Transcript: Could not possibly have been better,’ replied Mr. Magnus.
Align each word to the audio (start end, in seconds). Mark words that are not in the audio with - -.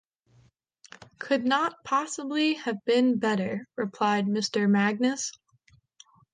Could 1.19 1.45
not 1.45 1.83
possibly 1.83 2.55
have 2.55 2.83
been 2.85 3.19
better,’ 3.19 3.67
replied 3.77 4.25
Mr. 4.25 4.67
Magnus. 4.67 5.31